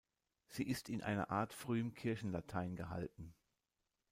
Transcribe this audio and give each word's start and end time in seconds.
Sie 0.47 0.63
ist 0.67 0.89
in 0.89 1.03
einer 1.03 1.29
Art 1.29 1.53
frühem 1.53 1.93
Kirchenlatein 1.93 2.75
gehalten. 2.75 3.35